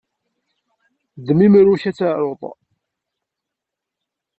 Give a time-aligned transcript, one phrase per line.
[1.19, 2.41] Ddem imru-k ad taruḍ.